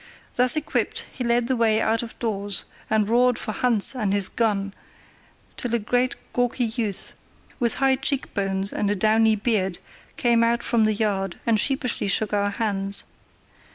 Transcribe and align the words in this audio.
Thus 0.35 0.55
equipped, 0.57 1.05
he 1.11 1.23
led 1.23 1.45
the 1.45 1.55
way 1.55 1.79
out 1.79 2.01
of 2.01 2.17
doors, 2.17 2.65
and 2.89 3.07
roared 3.07 3.37
for 3.37 3.51
Hans 3.51 3.93
and 3.93 4.11
his 4.13 4.29
gun, 4.29 4.73
till 5.57 5.75
a 5.75 5.77
great 5.77 6.15
gawky 6.33 6.63
youth, 6.65 7.13
with 7.59 7.75
high 7.75 7.97
cheek 7.97 8.33
bones 8.33 8.73
and 8.73 8.89
a 8.89 8.95
downy 8.95 9.35
beard, 9.35 9.77
came 10.17 10.43
out 10.43 10.63
from 10.63 10.85
the 10.85 10.95
yard 10.95 11.39
and 11.45 11.59
sheepishly 11.59 12.07
shook 12.07 12.33
our 12.33 12.49
hands. 12.49 13.03